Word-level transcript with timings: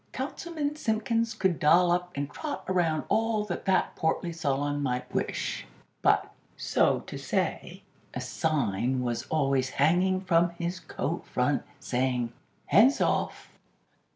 Councilman 0.13 0.75
Simpkins 0.77 1.35
could 1.35 1.59
doll 1.59 1.91
up 1.91 2.09
and 2.15 2.27
trot 2.27 2.63
around 2.67 3.03
all 3.07 3.45
that 3.45 3.65
that 3.65 3.95
portly 3.95 4.33
Solon 4.33 4.81
might 4.81 5.13
wish; 5.13 5.67
but, 6.01 6.31
so 6.57 7.01
to 7.01 7.19
say, 7.19 7.83
a 8.15 8.19
sign 8.19 9.03
was 9.03 9.27
always 9.27 9.69
hanging 9.69 10.19
from 10.19 10.49
his 10.57 10.79
coat 10.79 11.27
front, 11.27 11.61
saying: 11.79 12.33
"HANDS 12.65 12.99
OFF!!" 12.99 13.49